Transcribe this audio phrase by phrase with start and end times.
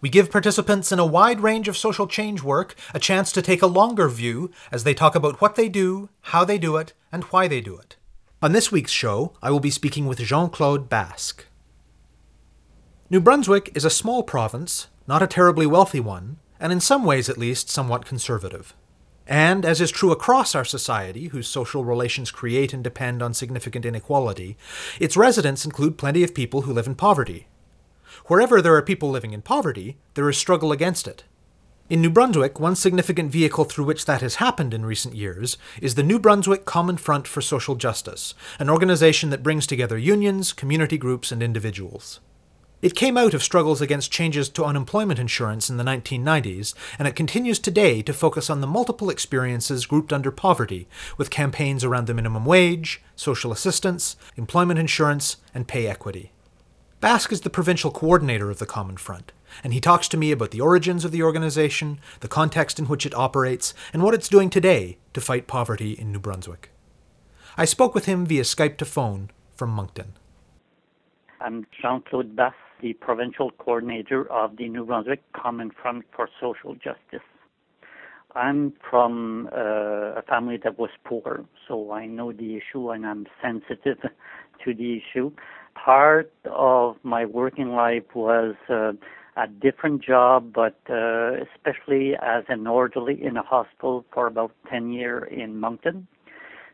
[0.00, 3.62] We give participants in a wide range of social change work a chance to take
[3.62, 7.24] a longer view as they talk about what they do, how they do it, and
[7.24, 7.96] why they do it.
[8.40, 11.46] On this week's show, I will be speaking with Jean Claude Basque.
[13.10, 17.28] New Brunswick is a small province, not a terribly wealthy one, and in some ways
[17.28, 18.74] at least somewhat conservative.
[19.26, 23.84] And, as is true across our society, whose social relations create and depend on significant
[23.84, 24.56] inequality,
[25.00, 27.47] its residents include plenty of people who live in poverty.
[28.26, 31.24] Wherever there are people living in poverty, there is struggle against it.
[31.90, 35.94] In New Brunswick, one significant vehicle through which that has happened in recent years is
[35.94, 40.98] the New Brunswick Common Front for Social Justice, an organization that brings together unions, community
[40.98, 42.20] groups, and individuals.
[42.82, 47.16] It came out of struggles against changes to unemployment insurance in the 1990s, and it
[47.16, 52.14] continues today to focus on the multiple experiences grouped under poverty, with campaigns around the
[52.14, 56.32] minimum wage, social assistance, employment insurance, and pay equity.
[57.00, 59.30] Basque is the provincial coordinator of the Common Front,
[59.62, 63.06] and he talks to me about the origins of the organization, the context in which
[63.06, 66.72] it operates, and what it's doing today to fight poverty in New Brunswick.
[67.56, 70.14] I spoke with him via Skype to phone from Moncton.
[71.40, 77.26] I'm Jean-Claude Basque, the provincial coordinator of the New Brunswick Common Front for Social Justice.
[78.34, 83.26] I'm from uh, a family that was poor, so I know the issue and I'm
[83.40, 83.98] sensitive
[84.64, 85.30] to the issue.
[85.84, 88.92] Part of my working life was uh,
[89.36, 94.90] a different job, but uh, especially as an orderly in a hospital for about 10
[94.90, 96.06] years in Moncton.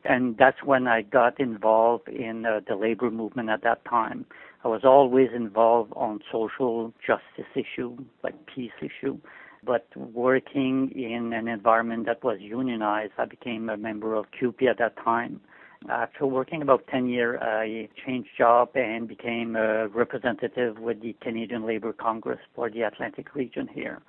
[0.05, 4.27] And that's when I got involved in uh, the labor movement at that time.
[4.65, 9.19] I was always involved on social justice issue, like peace issue,
[9.65, 14.79] but working in an environment that was unionized, I became a member of CUPE at
[14.79, 15.41] that time.
[15.89, 21.01] Uh, After working about 10 years, uh, I changed job and became a representative with
[21.01, 24.01] the Canadian Labour Congress for the Atlantic region here.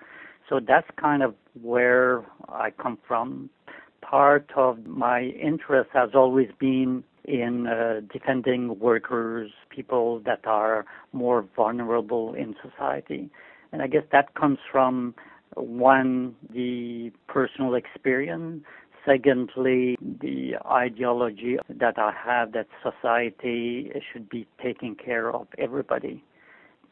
[0.50, 3.50] So that's kind of where I come from.
[4.02, 11.46] Part of my interest has always been in uh, defending workers, people that are more
[11.56, 13.30] vulnerable in society.
[13.72, 15.16] And I guess that comes from
[15.56, 18.64] one, the personal experience.
[19.05, 26.23] Secondly, the ideology that I have that society should be taking care of everybody.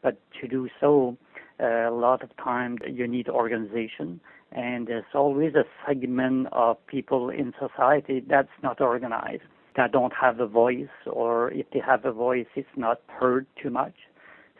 [0.00, 1.16] But to do so,
[1.58, 4.20] a lot of times you need organization,
[4.52, 9.42] and there's always a segment of people in society that's not organized,
[9.76, 13.70] that don't have a voice, or if they have a voice, it's not heard too
[13.70, 13.94] much.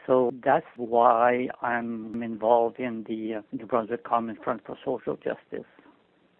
[0.05, 5.65] So that's why I'm involved in the New Brunswick Common Front for Social Justice.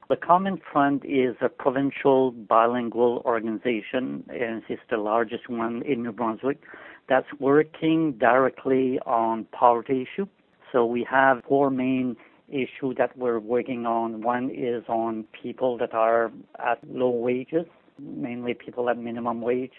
[0.07, 6.11] The Common Front is a provincial bilingual organization, and it's the largest one in New
[6.11, 6.61] Brunswick
[7.09, 10.27] that's working directly on poverty issue.
[10.71, 12.17] So we have four main
[12.47, 14.21] issues that we're working on.
[14.21, 17.65] One is on people that are at low wages,
[17.97, 19.73] mainly people at minimum wage.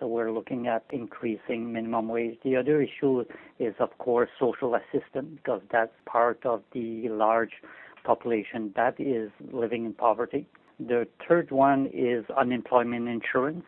[0.00, 2.38] So we're looking at increasing minimum wage.
[2.42, 3.24] The other issue
[3.60, 7.52] is, of course, social assistance because that's part of the large
[8.06, 10.46] population that is living in poverty.
[10.78, 13.64] The third one is unemployment insurance.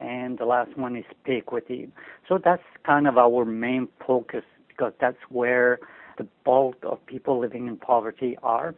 [0.00, 1.90] And the last one is pay equity.
[2.28, 5.80] So that's kind of our main focus because that's where
[6.18, 8.74] the bulk of people living in poverty are.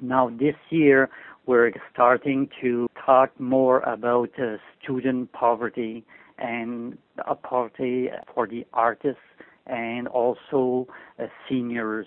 [0.00, 1.10] Now, this year,
[1.46, 6.04] we're starting to talk more about uh, student poverty
[6.38, 9.20] and uh, poverty for the artists
[9.66, 10.88] and also
[11.20, 12.06] uh, seniors.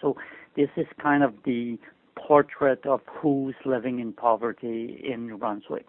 [0.00, 0.16] So,
[0.56, 1.78] this is kind of the
[2.16, 5.86] portrait of who's living in poverty in New Brunswick.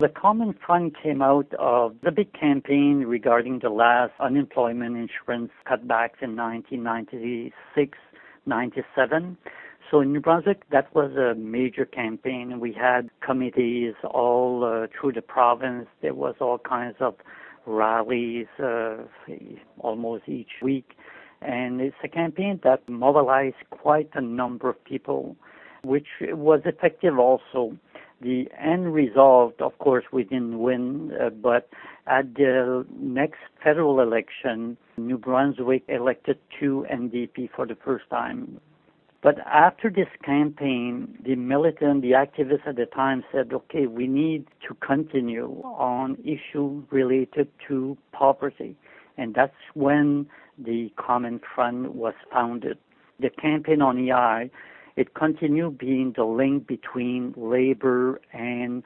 [0.00, 6.20] The Common Front came out of the big campaign regarding the last unemployment insurance cutbacks
[6.20, 7.98] in 1996
[8.46, 9.36] 97.
[9.90, 12.58] So in New Brunswick, that was a major campaign.
[12.60, 15.86] We had committees all uh, through the province.
[16.00, 17.14] There was all kinds of
[17.66, 18.96] rallies uh,
[19.78, 20.96] almost each week.
[21.44, 25.36] And it's a campaign that mobilized quite a number of people,
[25.82, 27.76] which was effective also.
[28.20, 31.68] The end result, of course, we didn't win, uh, but
[32.06, 38.60] at the next federal election, New Brunswick elected two NDP for the first time.
[39.22, 44.46] But after this campaign, the militant, the activists at the time said, okay, we need
[44.68, 48.76] to continue on issues related to poverty.
[49.16, 50.26] And that's when
[50.58, 52.78] the Common Front was founded.
[53.20, 54.50] The campaign on EI,
[54.96, 58.82] it continued being the link between labor and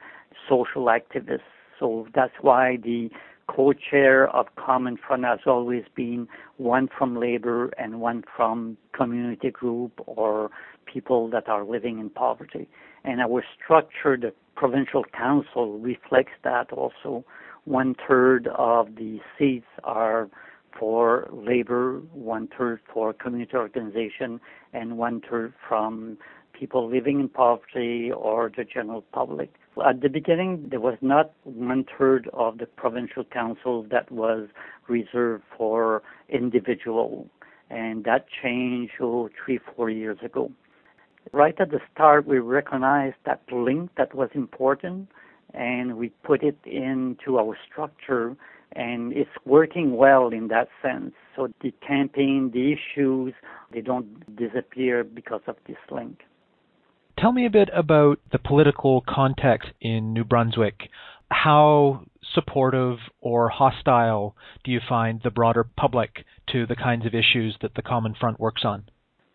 [0.47, 1.41] social activists.
[1.79, 3.09] So that's why the
[3.47, 6.27] co-chair of Common Front has always been
[6.57, 10.49] one from labor and one from community group or
[10.85, 12.67] people that are living in poverty.
[13.03, 17.23] And our structure, the provincial council, reflects that also.
[17.67, 20.29] One third of the seats are
[20.79, 24.39] for labor, one third for community organization,
[24.71, 26.17] and one third from
[26.53, 29.53] people living in poverty or the general public.
[29.85, 34.47] At the beginning, there was not one third of the provincial council that was
[34.87, 37.27] reserved for individual,
[37.69, 40.53] and that changed oh, three, four years ago.
[41.33, 45.09] Right at the start, we recognized that link that was important,
[45.53, 48.35] and we put it into our structure,
[48.73, 51.13] and it's working well in that sense.
[51.35, 53.33] So the campaign, the issues,
[53.71, 56.19] they don't disappear because of this link.
[57.17, 60.89] Tell me a bit about the political context in New Brunswick.
[61.31, 67.57] How supportive or hostile do you find the broader public to the kinds of issues
[67.61, 68.83] that the Common Front works on?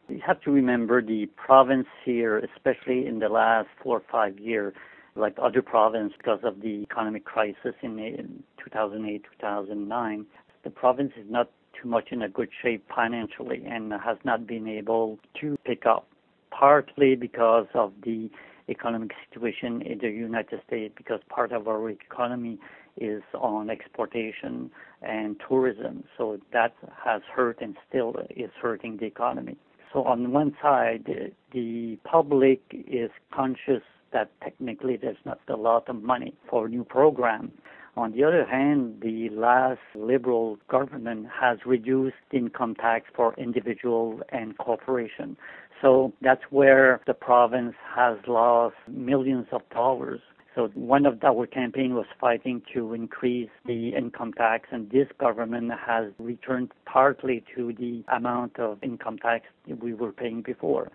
[0.09, 4.75] You have to remember the province here, especially in the last four or five years,
[5.15, 10.27] like other provinces because of the economic crisis in 2008, 2009,
[10.65, 11.51] the province is not
[11.81, 16.07] too much in a good shape financially and has not been able to pick up
[16.51, 18.31] partly because of the
[18.69, 22.59] economic situation in the United States, because part of our economy
[22.97, 24.71] is on exportation
[25.03, 26.05] and tourism.
[26.17, 26.75] So that
[27.05, 29.57] has hurt and still is hurting the economy.
[29.93, 31.07] So on one side,
[31.53, 33.83] the public is conscious
[34.13, 37.53] that technically there's not a lot of money for new programs.
[37.95, 44.57] On the other hand, the last liberal government has reduced income tax for individual and
[44.57, 45.37] corporation.
[45.83, 50.21] So that's where the province has lost millions of dollars.
[50.55, 55.73] So one of our campaign was fighting to increase the income tax, and this government
[55.87, 60.91] has returned partly to the amount of income tax we were paying before.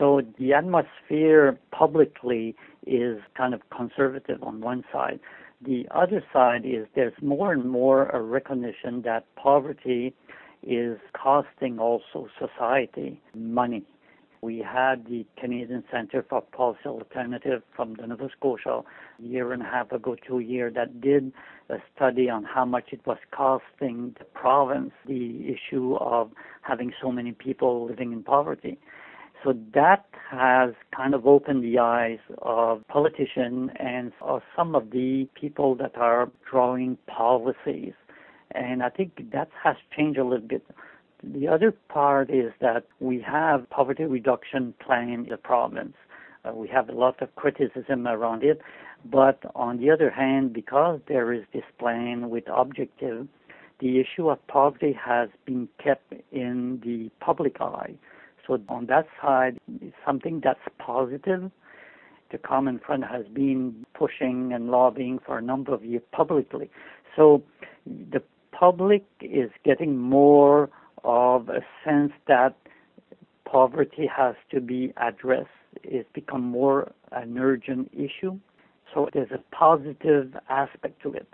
[0.00, 2.56] So the atmosphere publicly
[2.86, 5.20] is kind of conservative on one side.
[5.60, 10.14] The other side is there's more and more a recognition that poverty
[10.62, 13.84] is costing also society money.
[14.40, 19.60] We had the Canadian Center for Policy Alternative from the Nova Scotia a year and
[19.60, 21.30] a half ago, two years, that did
[21.68, 26.30] a study on how much it was costing the province, the issue of
[26.62, 28.78] having so many people living in poverty.
[29.42, 35.28] So that has kind of opened the eyes of politicians and of some of the
[35.34, 37.94] people that are drawing policies.
[38.52, 40.64] And I think that has changed a little bit.
[41.22, 45.94] The other part is that we have poverty reduction plan in the province.
[46.44, 48.60] Uh, we have a lot of criticism around it,
[49.04, 53.28] but on the other hand, because there is this plan with objective,
[53.80, 57.94] the issue of poverty has been kept in the public eye.
[58.50, 59.58] So on that side,
[60.04, 61.52] something that's positive.
[62.32, 66.68] The Common Front has been pushing and lobbying for a number of years publicly.
[67.14, 67.44] So
[67.86, 70.68] the public is getting more
[71.04, 72.56] of a sense that
[73.44, 75.48] poverty has to be addressed.
[75.84, 78.36] It's become more an urgent issue.
[78.92, 81.28] So there's a positive aspect to it.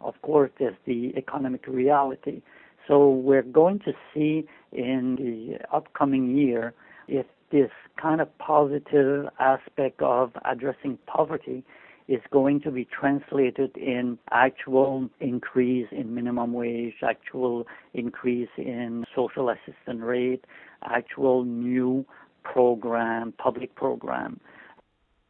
[0.00, 2.42] Of course, there's the economic reality.
[2.86, 6.74] So we're going to see in the upcoming year
[7.08, 11.64] if this kind of positive aspect of addressing poverty
[12.08, 19.48] is going to be translated in actual increase in minimum wage, actual increase in social
[19.50, 20.44] assistance rate,
[20.84, 22.04] actual new
[22.44, 24.38] program, public program.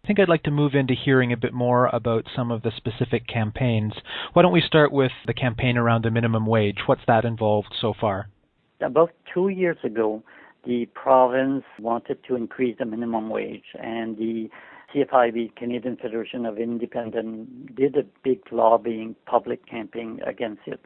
[0.07, 2.71] I think I'd like to move into hearing a bit more about some of the
[2.77, 3.93] specific campaigns.
[4.35, 6.79] Why don't we start with the campaign around the minimum wage?
[6.87, 8.29] What's that involved so far?
[8.81, 10.23] About two years ago,
[10.65, 14.49] the province wanted to increase the minimum wage, and the
[14.95, 20.79] CFIB, Canadian Federation of Independent, did a big lobbying public campaign against it.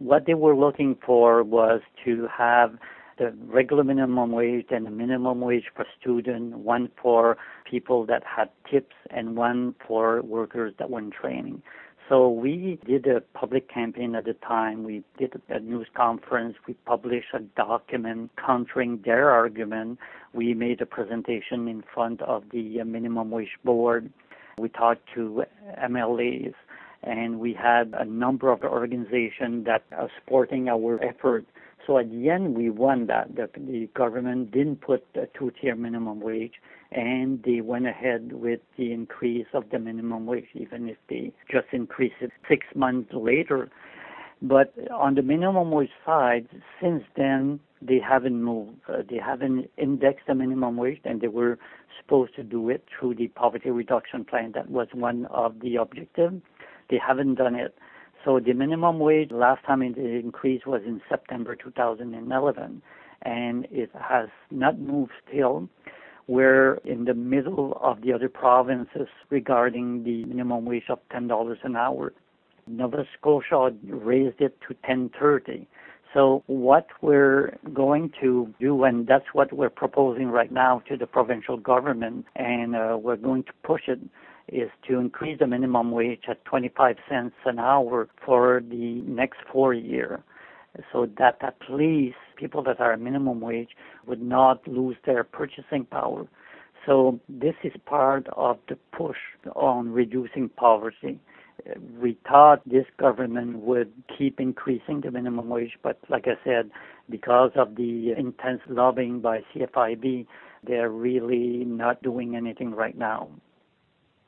[0.00, 2.76] What they were looking for was to have
[3.18, 7.36] the regular minimum wage and the minimum wage for student, one for
[7.68, 11.62] people that had tips and one for workers that were in training.
[12.08, 14.84] So we did a public campaign at the time.
[14.84, 16.54] We did a news conference.
[16.68, 19.98] We published a document countering their argument.
[20.32, 24.12] We made a presentation in front of the minimum wage board.
[24.58, 25.44] We talked to
[25.82, 26.54] MLAs
[27.02, 31.44] and we had a number of organizations that are supporting our effort.
[31.86, 33.36] So at the end, we won that.
[33.36, 36.54] The, the government didn't put a two-tier minimum wage
[36.90, 41.68] and they went ahead with the increase of the minimum wage, even if they just
[41.72, 43.70] increased it six months later.
[44.42, 46.48] But on the minimum wage side,
[46.80, 48.78] since then, they haven't moved.
[48.88, 51.58] Uh, they haven't indexed the minimum wage, and they were
[52.00, 54.52] supposed to do it through the poverty reduction plan.
[54.54, 56.42] That was one of the objectives.
[56.90, 57.74] They haven't done it.
[58.26, 62.82] So the minimum wage last time it increased was in September 2011,
[63.22, 65.68] and it has not moved still.
[66.26, 71.76] We're in the middle of the other provinces regarding the minimum wage of $10 an
[71.76, 72.12] hour.
[72.66, 75.64] Nova Scotia raised it to 10.30.
[76.12, 81.06] So what we're going to do, and that's what we're proposing right now to the
[81.06, 84.00] provincial government, and uh, we're going to push it,
[84.48, 89.74] is to increase the minimum wage at 25 cents an hour for the next four
[89.74, 90.20] years
[90.92, 93.70] so that at least people that are minimum wage
[94.06, 96.26] would not lose their purchasing power.
[96.84, 99.16] So this is part of the push
[99.56, 101.18] on reducing poverty.
[102.00, 106.70] We thought this government would keep increasing the minimum wage, but like I said,
[107.10, 110.26] because of the intense lobbying by CFIB,
[110.64, 113.30] they're really not doing anything right now.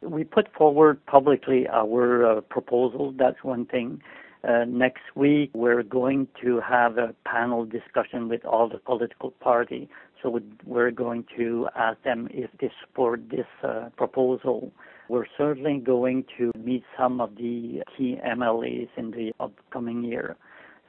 [0.03, 4.01] We put forward publicly our uh, proposal, that's one thing.
[4.47, 9.89] Uh, next week, we're going to have a panel discussion with all the political parties.
[10.23, 14.73] So we're going to ask them if they support this uh, proposal.
[15.09, 20.37] We're certainly going to meet some of the key MLAs in the upcoming year.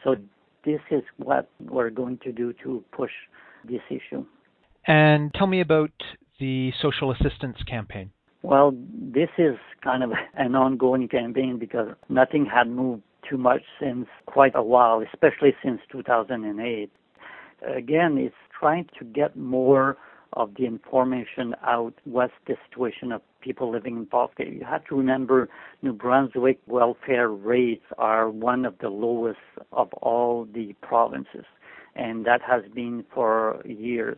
[0.04, 0.16] So
[0.64, 3.12] this is what we're going to do to push
[3.68, 4.26] this issue.
[4.86, 5.92] And tell me about
[6.40, 8.12] the social assistance campaign.
[8.42, 14.08] Well, this is kind of an ongoing campaign because nothing had moved too much since
[14.26, 16.92] quite a while, especially since 2008.
[17.76, 19.98] Again, it's trying to get more
[20.34, 24.58] of the information out what's the situation of people living in poverty.
[24.60, 25.50] You have to remember
[25.82, 29.40] New Brunswick welfare rates are one of the lowest
[29.74, 31.46] of all the provinces,
[31.96, 34.18] and that has been for years.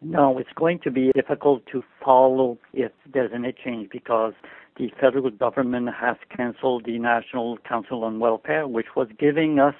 [0.00, 4.32] No, it's going to be difficult to follow if there's any change because
[4.76, 9.74] the federal government has canceled the National Council on Welfare, which was giving us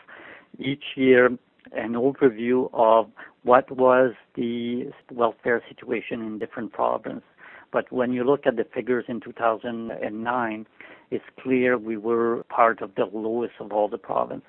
[0.58, 1.26] each year
[1.72, 3.08] an overview of
[3.44, 7.22] what was the welfare situation in different provinces.
[7.72, 10.66] But when you look at the figures in 2009,
[11.10, 14.48] it's clear we were part of the lowest of all the provinces.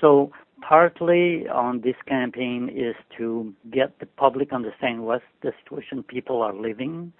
[0.00, 0.32] So
[0.68, 6.54] partly on this campaign is to get the public understand what the situation people are
[6.54, 7.12] living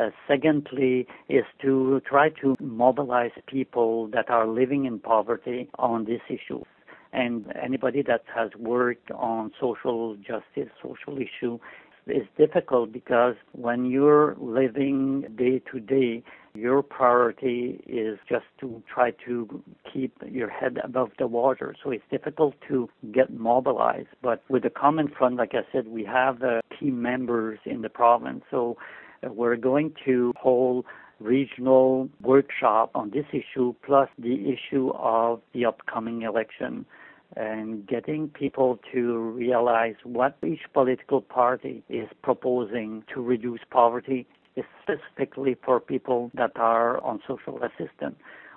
[0.00, 6.20] uh, secondly, is to try to mobilize people that are living in poverty on this
[6.28, 6.62] issue.
[7.12, 11.60] And anybody that has worked on social justice, social issue,
[12.06, 16.22] is difficult because when you're living day to day,
[16.54, 21.74] your priority is just to try to keep your head above the water.
[21.82, 24.08] So it's difficult to get mobilized.
[24.22, 27.88] But with the Common Front, like I said, we have uh, key members in the
[27.88, 28.44] province.
[28.50, 28.76] So
[29.22, 30.84] we're going to hold
[31.20, 36.84] regional workshop on this issue plus the issue of the upcoming election
[37.36, 44.26] and getting people to realize what each political party is proposing to reduce poverty
[44.82, 48.14] specifically for people that are on social assistance.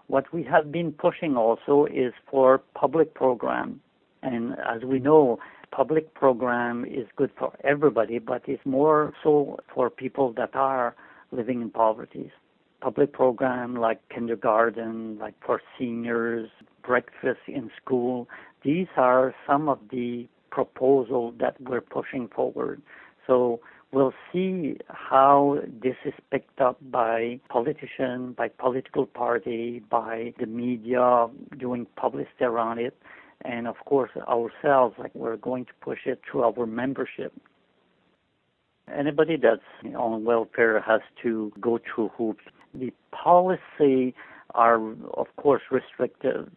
[0.07, 3.81] What we have been pushing also is for public program.
[4.21, 5.39] And as we know,
[5.71, 10.95] public program is good for everybody, but it's more so for people that are
[11.31, 12.31] living in poverty.
[12.79, 16.49] Public program like kindergarten, like for seniors,
[16.83, 18.29] breakfast in school,
[18.63, 22.81] these are some of the proposals that we're pushing forward.
[23.25, 23.59] So
[23.91, 31.27] we'll see how this is picked up by politicians, by political party, by the media
[31.57, 32.97] doing publicity around it
[33.45, 37.33] and of course ourselves like we're going to push it through our membership.
[38.93, 42.43] Anybody that's on welfare has to go through hoops.
[42.73, 44.15] The policy
[44.55, 46.49] are of course restrictive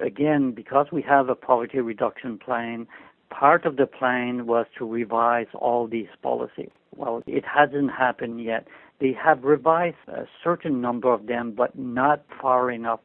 [0.00, 2.86] again because we have a poverty reduction plan
[3.30, 6.70] part of the plan was to revise all these policies.
[6.96, 8.66] Well it hasn't happened yet.
[9.00, 13.00] They have revised a certain number of them but not far enough.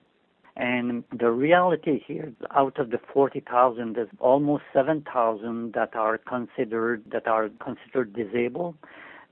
[0.57, 7.27] And the reality here, out of the 40,000, there's almost 7,000 that are considered that
[7.27, 8.75] are considered disabled.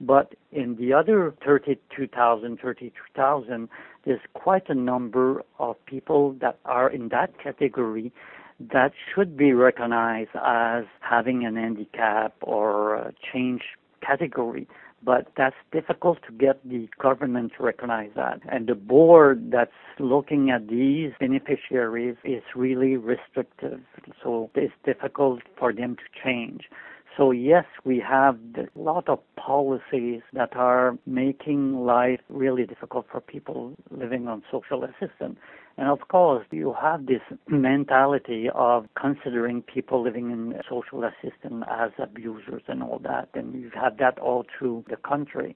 [0.02, 3.70] But in the other 32,000, 33,000,
[4.06, 8.12] there's quite a number of people that are in that category
[8.72, 13.62] that should be recognized as having an handicap or a change
[14.02, 14.68] category
[15.06, 18.40] but that's difficult to get the government to recognize that.
[18.50, 23.82] And the board that's looking at these beneficiaries is really restrictive.
[24.24, 26.70] So it's difficult for them to change.
[27.16, 33.22] So yes, we have a lot of policies that are making life really difficult for
[33.22, 35.38] people living on social assistance.
[35.78, 41.92] And of course, you have this mentality of considering people living in social assistance as
[42.00, 45.56] abusers and all that, and you've had that all through the country.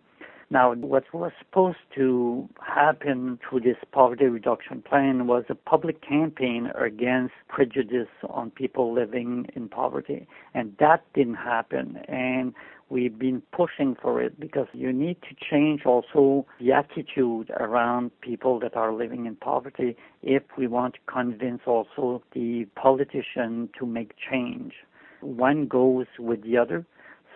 [0.50, 6.72] Now, what was supposed to happen through this poverty reduction plan was a public campaign
[6.74, 11.98] against prejudice on people living in poverty, and that didn't happen.
[12.08, 12.54] And
[12.90, 18.58] we've been pushing for it because you need to change also the attitude around people
[18.62, 24.14] that are living in poverty if we want to convince also the politician to make
[24.32, 24.76] change.
[25.20, 26.86] One goes with the other.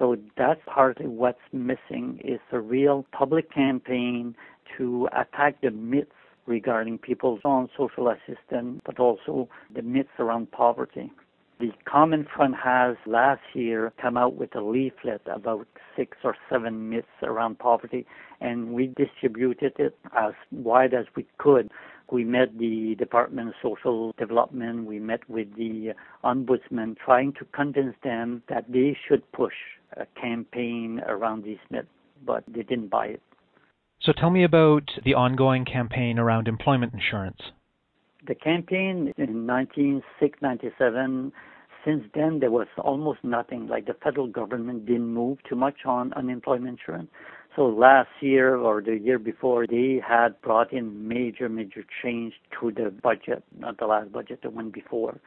[0.01, 4.35] So that's partly what's missing is a real public campaign
[4.75, 6.09] to attack the myths
[6.47, 11.11] regarding people on social assistance, but also the myths around poverty.
[11.59, 16.89] The Common Front has last year come out with a leaflet about six or seven
[16.89, 18.07] myths around poverty,
[18.39, 21.69] and we distributed it as wide as we could.
[22.11, 25.93] We met the Department of Social Development, we met with the
[26.23, 29.53] Ombudsman, trying to convince them that they should push
[29.97, 31.87] a campaign around these myths,
[32.25, 33.21] but they didn't buy it.
[34.01, 37.39] So tell me about the ongoing campaign around employment insurance.
[38.27, 41.31] The campaign in 1996 97
[41.83, 43.67] since then there was almost nothing.
[43.67, 47.09] Like the federal government didn't move too much on unemployment insurance.
[47.55, 52.71] So last year or the year before, they had brought in major, major change to
[52.71, 55.19] the budget, not the last budget, the one before.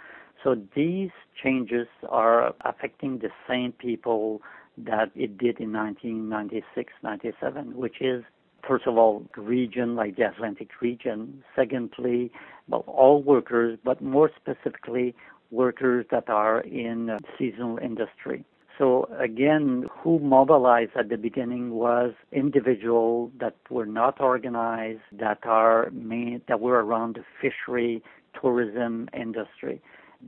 [0.45, 1.11] So these
[1.43, 4.43] changes are affecting the same people
[4.77, 8.23] that it did in 1996, 97, which is
[8.67, 11.43] first of all, the region like the Atlantic region.
[11.57, 12.31] Secondly,
[12.69, 15.15] well, all workers, but more specifically,
[15.51, 18.45] workers that are in seasonal industry.
[18.79, 25.91] So again, who mobilized at the beginning was individuals that were not organized, that are
[25.93, 28.03] main, that were around the fishery,
[28.41, 29.81] tourism industry.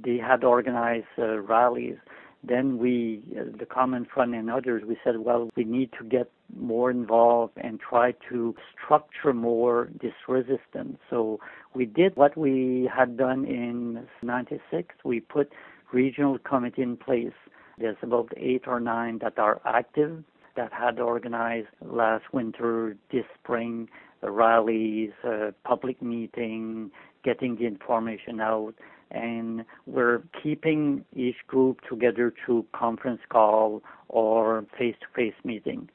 [0.04, 1.96] They had organized uh, rallies.
[2.44, 6.30] Then we, uh, the Common Front and others, we said, well, we need to get
[6.56, 10.98] more involved and try to structure more this resistance.
[11.10, 11.40] So
[11.74, 14.94] we did what we had done in 96.
[15.04, 15.52] We put
[15.92, 17.32] regional committee in place.
[17.78, 20.22] There's about eight or nine that are active
[20.56, 23.88] that had organized last winter, this spring,
[24.22, 26.90] rallies, uh, public meeting,
[27.24, 28.74] getting the information out
[29.10, 35.88] and we're keeping each group together through conference call or face-to-face meeting.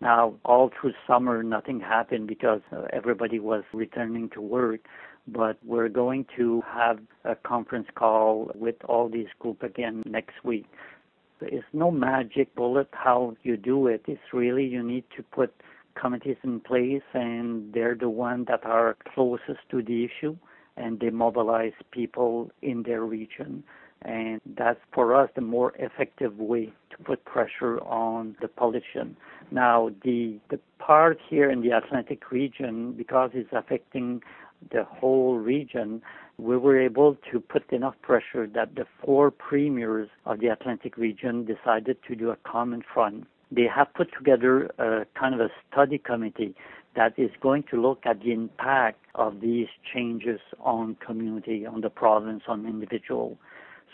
[0.00, 2.60] Now, all through summer, nothing happened because
[2.92, 4.80] everybody was returning to work,
[5.26, 10.66] but we're going to have a conference call with all these groups again next week.
[11.40, 14.02] It's no magic bullet how you do it.
[14.06, 15.52] It's really you need to put
[16.00, 20.36] committees in place, and they're the ones that are closest to the issue
[20.78, 23.64] and they mobilize people in their region.
[24.02, 29.16] And that's for us the more effective way to put pressure on the politician.
[29.50, 34.22] Now, the, the part here in the Atlantic region, because it's affecting
[34.70, 36.02] the whole region,
[36.38, 41.44] we were able to put enough pressure that the four premiers of the Atlantic region
[41.44, 43.26] decided to do a common front.
[43.50, 46.54] They have put together a kind of a study committee
[46.98, 51.88] that is going to look at the impact of these changes on community, on the
[51.88, 53.38] province, on individual.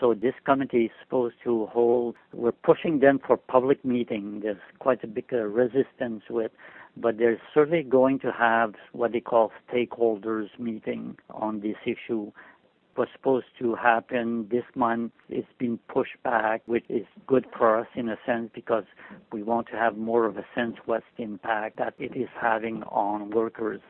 [0.01, 4.41] So this committee is supposed to hold, we're pushing them for public meeting.
[4.43, 6.51] There's quite a big uh, resistance with,
[6.97, 12.33] but they're certainly going to have what they call stakeholders meeting on this issue
[12.97, 15.13] was supposed to happen this month.
[15.29, 18.85] It's been pushed back, which is good for us in a sense because
[19.33, 23.31] we want to have more of a sense the impact that it is having on
[23.31, 23.81] workers.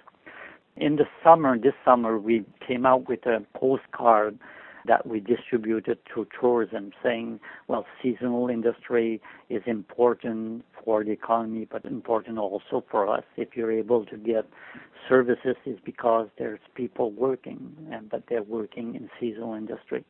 [0.77, 4.39] In the summer, this summer, we came out with a postcard
[4.87, 11.85] that we distributed to tourism, saying, well, seasonal industry is important for the economy, but
[11.85, 13.25] important also for us.
[13.37, 14.47] If you're able to get
[15.09, 20.05] services, is because there's people working, and but they're working in seasonal industry.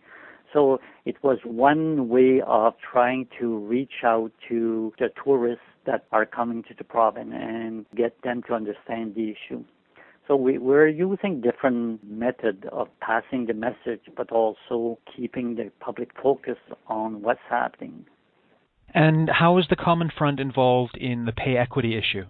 [0.52, 6.24] So it was one way of trying to reach out to the tourists that are
[6.24, 9.64] coming to the province and get them to understand the issue.
[10.26, 16.10] So we, we're using different method of passing the message, but also keeping the public
[16.22, 16.56] focus
[16.86, 18.06] on what's happening.
[18.94, 22.24] And how is the Common Front involved in the pay equity issue?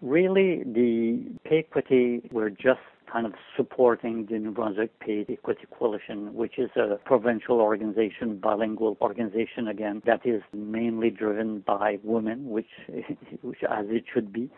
[0.00, 2.80] Really, the pay equity, we're just
[3.14, 8.96] kind of supporting the New Brunswick Pay Equity Coalition, which is a provincial organization, bilingual
[9.00, 12.66] organization again, that is mainly driven by women, which,
[13.42, 14.50] which as it should be.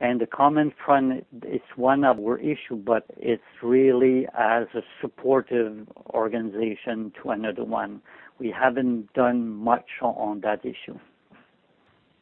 [0.00, 5.86] And the Common Front is one of our issue, but it's really as a supportive
[6.14, 8.00] organization to another one.
[8.38, 10.98] We haven't done much on that issue.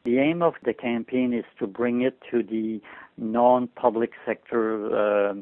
[0.03, 2.81] The aim of the campaign is to bring it to the
[3.17, 5.33] non-public sector, uh,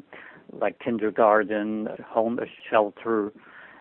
[0.52, 2.38] like kindergarten, home
[2.70, 3.32] shelter,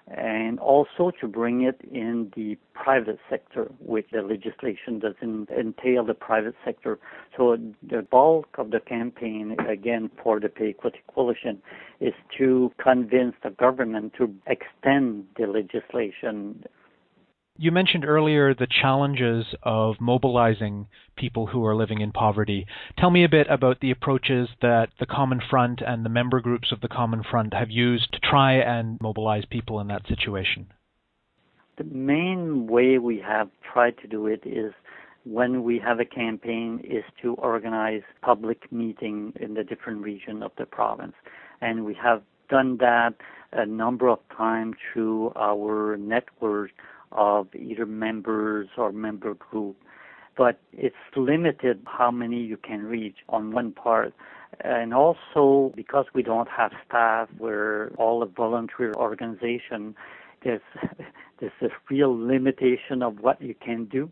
[0.10, 6.14] and also to bring it in the private sector, which the legislation doesn't entail the
[6.14, 6.98] private sector.
[7.36, 11.62] So the bulk of the campaign, again, for the Pay Equity Coalition,
[12.00, 16.64] is to convince the government to extend the legislation
[17.58, 22.66] you mentioned earlier the challenges of mobilizing people who are living in poverty.
[22.98, 26.72] Tell me a bit about the approaches that the Common Front and the member groups
[26.72, 30.68] of the Common Front have used to try and mobilize people in that situation.
[31.78, 34.74] The main way we have tried to do it is
[35.26, 40.52] when we have a campaign is to organize public meeting in the different region of
[40.58, 41.14] the province.
[41.62, 43.16] And we have done that
[43.52, 46.72] a number of times through our network
[47.12, 49.78] of either members or member group.
[50.36, 54.14] But it's limited how many you can reach on one part.
[54.62, 59.96] And also because we don't have staff, we're all a volunteer organization,
[60.44, 60.62] there's
[61.40, 64.12] there's a real limitation of what you can do.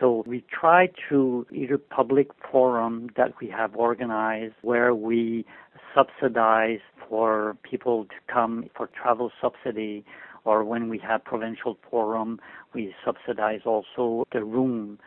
[0.00, 5.46] So we try to either public forum that we have organized where we
[5.94, 10.04] subsidize for people to come for travel subsidy
[10.44, 12.40] or when we have provincial forum,
[12.74, 14.98] we subsidize also the room.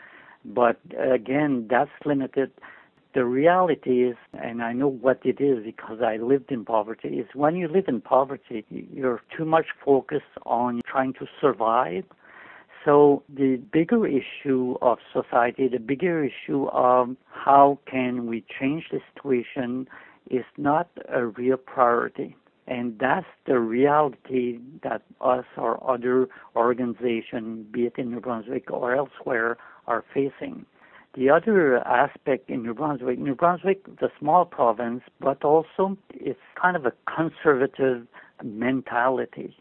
[0.46, 2.52] But again, that's limited.
[3.14, 7.28] The reality is, and I know what it is because I lived in poverty, is
[7.34, 12.04] when you live in poverty, you're too much focused on trying to survive.
[12.86, 19.00] So the bigger issue of society, the bigger issue of how can we change the
[19.14, 19.88] situation
[20.30, 22.36] is not a real priority.
[22.68, 28.94] And that's the reality that us or other organizations, be it in New Brunswick or
[28.94, 30.66] elsewhere, are facing.
[31.16, 36.40] The other aspect in New Brunswick, New Brunswick is a small province, but also it's
[36.62, 38.06] kind of a conservative
[38.44, 39.56] mentality.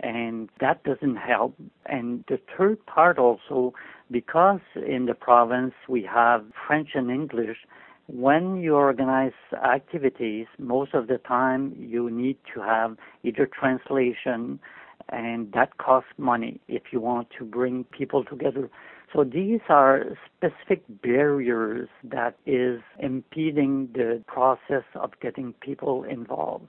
[0.00, 1.54] And that doesn't help.
[1.84, 3.74] And the third part also,
[4.10, 7.58] because in the province we have French and English,
[8.08, 9.32] when you organize
[9.64, 14.60] activities, most of the time you need to have either translation
[15.08, 18.68] and that costs money if you want to bring people together.
[19.14, 20.04] So these are
[20.36, 26.66] specific barriers that is impeding the process of getting people involved.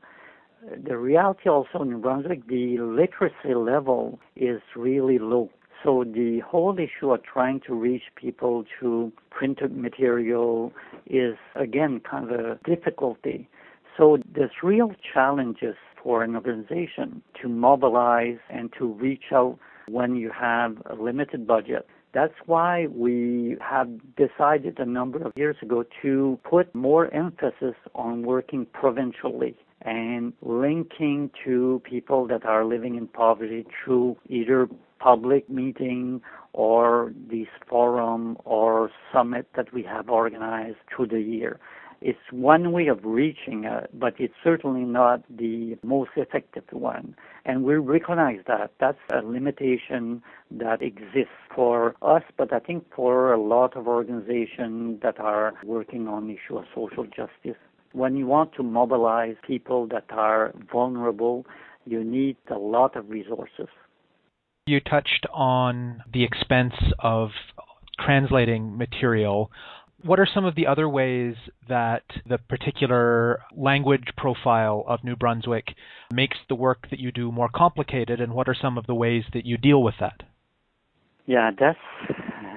[0.84, 5.50] The reality also in New Brunswick, the literacy level is really low.
[5.84, 10.74] So the whole issue of trying to reach people through printed material
[11.06, 13.50] is again kind of a difficulty.
[13.98, 20.32] So there's real challenges for an organization to mobilize and to reach out when you
[20.32, 21.88] have a limited budget.
[22.14, 28.24] That's why we have decided a number of years ago to put more emphasis on
[28.24, 34.68] working provincially and linking to people that are living in poverty through either
[35.00, 36.22] public meeting
[36.54, 41.60] or this forum or summit that we have organized through the year.
[42.00, 47.16] It's one way of reaching it, but it's certainly not the most effective one.
[47.46, 48.72] And we recognize that.
[48.80, 55.02] That's a limitation that exists for us, but I think for a lot of organizations
[55.02, 57.60] that are working on issue of social justice.
[57.94, 61.48] When you want to mobilize people that are vulnerable,
[61.86, 63.70] you need a lot of resources.
[64.68, 67.30] You touched on the expense of
[68.02, 69.50] translating material.
[70.04, 71.36] What are some of the other ways
[71.70, 75.74] that the particular language profile of New Brunswick
[76.14, 79.24] makes the work that you do more complicated, and what are some of the ways
[79.34, 80.24] that you deal with that?
[81.26, 81.80] Yeah, that's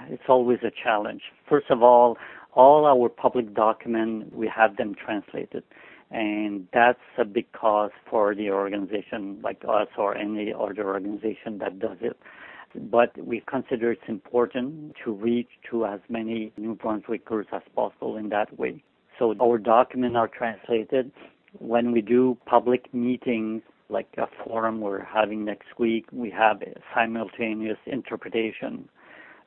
[0.09, 1.23] it's always a challenge.
[1.49, 2.18] First of all,
[2.55, 5.62] all our public documents we have them translated,
[6.11, 11.79] and that's a big cause for the organization like us or any other organization that
[11.79, 12.16] does it
[12.75, 18.29] but we consider it's important to reach to as many New Brunswickers as possible in
[18.31, 18.83] that way.
[19.18, 21.11] So our documents are translated.
[21.59, 26.62] When we do public meetings, like a forum we're having next week, we have
[26.94, 28.88] simultaneous interpretation.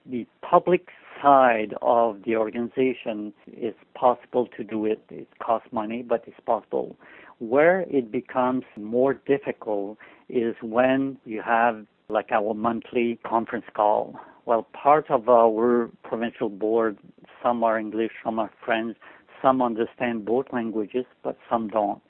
[0.05, 0.89] The public
[1.23, 5.01] side of the organization is possible to do it.
[5.09, 6.97] It costs money, but it's possible.
[7.39, 9.97] Where it becomes more difficult
[10.29, 14.15] is when you have like our monthly conference call.
[14.45, 16.97] Well, part of our provincial board,
[17.41, 18.97] some are English, some are French,
[19.41, 22.01] some understand both languages, but some don't.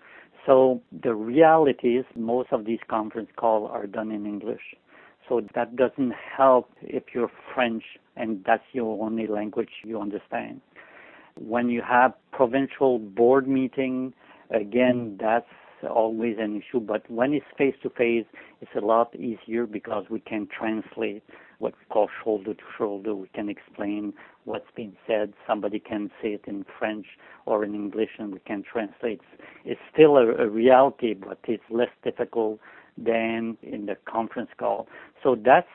[0.45, 4.75] So the reality is most of these conference calls are done in English.
[5.29, 7.83] So that doesn't help if you're French
[8.15, 10.61] and that's your only language you understand.
[11.39, 14.13] When you have provincial board meeting,
[14.51, 15.19] again, mm.
[15.19, 15.47] that's
[15.89, 18.25] always an issue, but when it's face to face,
[18.61, 21.23] it's a lot easier because we can translate
[21.59, 23.15] what we call shoulder to shoulder.
[23.15, 24.13] We can explain
[24.45, 25.33] what's being said.
[25.47, 27.05] Somebody can say it in French
[27.45, 29.21] or in English, and we can translate.
[29.63, 32.59] It's still a, a reality, but it's less difficult
[32.97, 34.87] than in the conference call.
[35.23, 35.67] So that's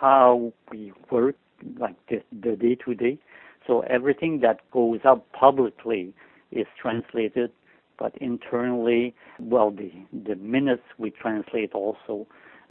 [0.00, 1.36] how we work,
[1.78, 3.18] like the, the day to day.
[3.66, 6.12] So everything that goes out publicly
[6.50, 7.50] is translated
[7.98, 9.90] but internally, well, the,
[10.26, 12.26] the minutes we translate also,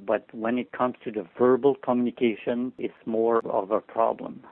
[0.06, 4.44] but when it comes to the verbal communication, it's more of a problem.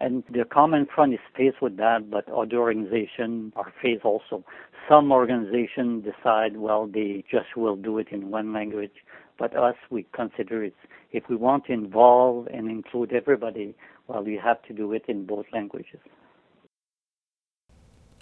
[0.00, 4.44] And the Common Front is faced with that, but other organizations are faced also.
[4.88, 9.04] Some organizations decide, well, they just will do it in one language,
[9.38, 10.74] but us, we consider it,
[11.12, 13.76] if we want to involve and include everybody,
[14.08, 16.00] well, we have to do it in both languages.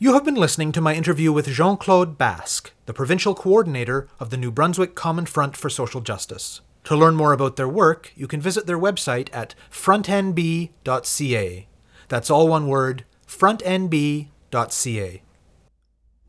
[0.02, 4.30] You have been listening to my interview with Jean Claude Basque, the provincial coordinator of
[4.30, 6.62] the New Brunswick Common Front for Social Justice.
[6.84, 11.68] To learn more about their work, you can visit their website at frontnb.ca.
[12.08, 15.22] That's all one word, frontnb.ca.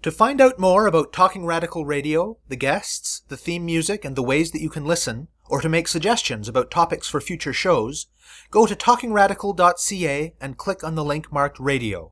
[0.01, 4.21] To find out more about Talking Radical Radio, the guests, the theme music, and the
[4.21, 8.07] ways that you can listen, or to make suggestions about topics for future shows,
[8.49, 12.11] go to talkingradical.ca and click on the link marked radio.